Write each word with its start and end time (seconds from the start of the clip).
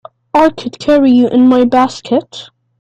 I 0.33 0.49
could 0.49 0.79
carry 0.79 1.11
you 1.11 1.27
in 1.27 1.47
my 1.47 1.63
basket. 1.63 2.49